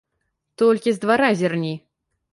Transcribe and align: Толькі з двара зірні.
Толькі 0.61 0.93
з 0.97 1.03
двара 1.05 1.29
зірні. 1.43 1.73